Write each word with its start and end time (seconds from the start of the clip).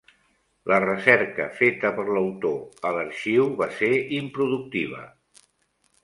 La 0.71 0.77
recerca 0.83 1.43
feta 1.57 1.91
per 1.97 2.05
l'autor 2.15 2.87
a 2.89 2.93
l'arxiu 2.95 3.45
va 3.59 3.67
ser 3.81 3.91
improductiva. 4.21 5.03